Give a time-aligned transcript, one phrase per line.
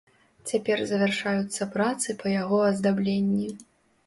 [0.51, 3.49] Цяпер завяршаюцца працы па яго аздабленні.